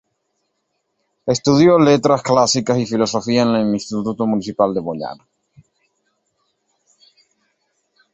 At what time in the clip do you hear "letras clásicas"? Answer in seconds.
1.77-2.75